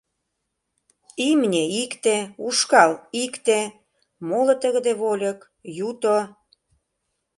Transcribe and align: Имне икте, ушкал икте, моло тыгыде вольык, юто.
Имне 1.29 1.63
икте, 1.81 2.15
ушкал 2.45 2.91
икте, 3.23 3.59
моло 4.27 4.53
тыгыде 4.61 4.93
вольык, 5.01 5.39
юто. 5.87 6.17